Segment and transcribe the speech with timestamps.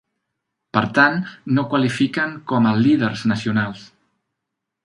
[0.77, 1.19] Per tant,
[1.57, 3.89] no qualifiquen com a "líders nacionals".